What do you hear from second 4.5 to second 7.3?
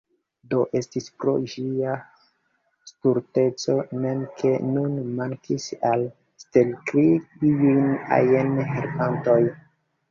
nun mankis al Stelkri